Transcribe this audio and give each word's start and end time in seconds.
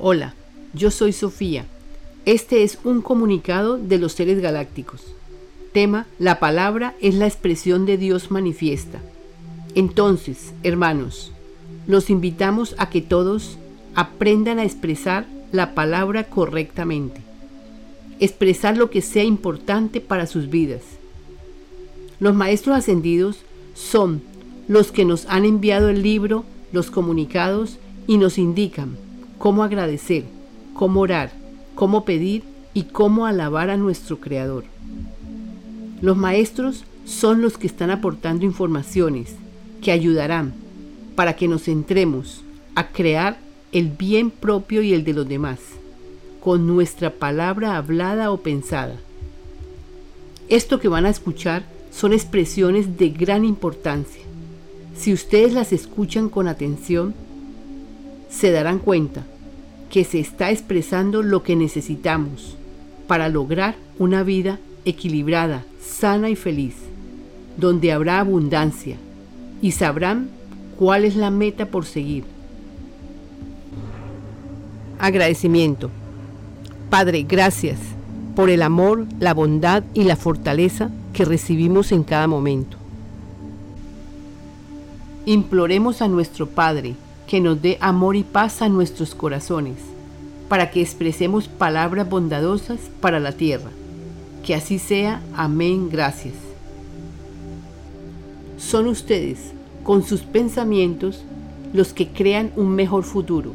Hola, 0.00 0.34
yo 0.72 0.90
soy 0.90 1.12
Sofía. 1.12 1.66
Este 2.26 2.64
es 2.64 2.78
un 2.82 3.00
comunicado 3.00 3.78
de 3.78 3.98
los 3.98 4.12
seres 4.12 4.40
galácticos. 4.40 5.02
Tema, 5.72 6.06
la 6.18 6.40
palabra 6.40 6.94
es 7.00 7.14
la 7.14 7.26
expresión 7.26 7.86
de 7.86 7.96
Dios 7.96 8.32
manifiesta. 8.32 9.00
Entonces, 9.76 10.52
hermanos, 10.64 11.32
los 11.86 12.10
invitamos 12.10 12.74
a 12.76 12.90
que 12.90 13.02
todos 13.02 13.56
aprendan 13.94 14.58
a 14.58 14.64
expresar 14.64 15.26
la 15.52 15.74
palabra 15.74 16.24
correctamente. 16.24 17.20
Expresar 18.18 18.76
lo 18.76 18.90
que 18.90 19.00
sea 19.00 19.24
importante 19.24 20.00
para 20.00 20.26
sus 20.26 20.50
vidas. 20.50 20.82
Los 22.18 22.34
maestros 22.34 22.76
ascendidos 22.76 23.38
son 23.74 24.22
los 24.66 24.90
que 24.90 25.04
nos 25.04 25.26
han 25.26 25.44
enviado 25.44 25.88
el 25.88 26.02
libro, 26.02 26.44
los 26.72 26.90
comunicados 26.90 27.78
y 28.08 28.18
nos 28.18 28.38
indican 28.38 28.96
cómo 29.38 29.62
agradecer, 29.62 30.24
cómo 30.74 31.00
orar, 31.00 31.32
cómo 31.74 32.04
pedir 32.04 32.42
y 32.72 32.84
cómo 32.84 33.26
alabar 33.26 33.70
a 33.70 33.76
nuestro 33.76 34.20
Creador. 34.20 34.64
Los 36.00 36.16
maestros 36.16 36.84
son 37.04 37.42
los 37.42 37.58
que 37.58 37.66
están 37.66 37.90
aportando 37.90 38.44
informaciones 38.44 39.34
que 39.82 39.92
ayudarán 39.92 40.52
para 41.14 41.36
que 41.36 41.48
nos 41.48 41.64
centremos 41.64 42.42
a 42.74 42.88
crear 42.88 43.38
el 43.72 43.88
bien 43.88 44.30
propio 44.30 44.82
y 44.82 44.92
el 44.92 45.04
de 45.04 45.14
los 45.14 45.28
demás, 45.28 45.58
con 46.40 46.66
nuestra 46.66 47.10
palabra 47.10 47.76
hablada 47.76 48.30
o 48.30 48.38
pensada. 48.38 48.96
Esto 50.48 50.78
que 50.78 50.88
van 50.88 51.06
a 51.06 51.10
escuchar 51.10 51.64
son 51.90 52.12
expresiones 52.12 52.98
de 52.98 53.10
gran 53.10 53.44
importancia. 53.44 54.22
Si 54.96 55.12
ustedes 55.12 55.52
las 55.52 55.72
escuchan 55.72 56.28
con 56.28 56.48
atención, 56.48 57.14
se 58.34 58.50
darán 58.50 58.78
cuenta 58.80 59.22
que 59.90 60.04
se 60.04 60.18
está 60.18 60.50
expresando 60.50 61.22
lo 61.22 61.42
que 61.42 61.54
necesitamos 61.54 62.56
para 63.06 63.28
lograr 63.28 63.76
una 63.98 64.22
vida 64.24 64.58
equilibrada, 64.84 65.64
sana 65.80 66.30
y 66.30 66.36
feliz, 66.36 66.74
donde 67.56 67.92
habrá 67.92 68.18
abundancia 68.18 68.96
y 69.62 69.70
sabrán 69.70 70.30
cuál 70.76 71.04
es 71.04 71.14
la 71.14 71.30
meta 71.30 71.66
por 71.66 71.84
seguir. 71.84 72.24
Agradecimiento. 74.98 75.90
Padre, 76.90 77.22
gracias 77.22 77.78
por 78.34 78.50
el 78.50 78.62
amor, 78.62 79.06
la 79.20 79.32
bondad 79.32 79.84
y 79.94 80.04
la 80.04 80.16
fortaleza 80.16 80.90
que 81.12 81.24
recibimos 81.24 81.92
en 81.92 82.02
cada 82.02 82.26
momento. 82.26 82.78
Imploremos 85.24 86.02
a 86.02 86.08
nuestro 86.08 86.48
Padre 86.48 86.96
que 87.34 87.40
nos 87.40 87.60
dé 87.60 87.78
amor 87.80 88.14
y 88.14 88.22
paz 88.22 88.62
a 88.62 88.68
nuestros 88.68 89.16
corazones, 89.16 89.74
para 90.48 90.70
que 90.70 90.80
expresemos 90.80 91.48
palabras 91.48 92.08
bondadosas 92.08 92.78
para 93.00 93.18
la 93.18 93.32
tierra. 93.32 93.72
Que 94.46 94.54
así 94.54 94.78
sea. 94.78 95.20
Amén. 95.34 95.88
Gracias. 95.90 96.34
Son 98.56 98.86
ustedes, 98.86 99.50
con 99.82 100.04
sus 100.04 100.20
pensamientos, 100.20 101.24
los 101.72 101.92
que 101.92 102.06
crean 102.06 102.52
un 102.54 102.76
mejor 102.76 103.02
futuro. 103.02 103.50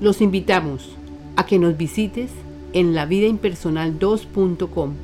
Los 0.00 0.20
invitamos 0.20 0.90
a 1.36 1.46
que 1.46 1.60
nos 1.60 1.76
visites 1.76 2.32
en 2.72 2.92
lavidaimpersonal2.com. 2.92 4.94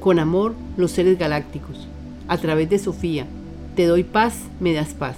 Con 0.00 0.18
amor, 0.18 0.54
los 0.76 0.90
seres 0.90 1.16
galácticos. 1.16 1.86
A 2.26 2.38
través 2.38 2.68
de 2.70 2.80
Sofía, 2.80 3.24
te 3.76 3.86
doy 3.86 4.02
paz, 4.02 4.34
me 4.58 4.72
das 4.72 4.94
paz. 4.94 5.14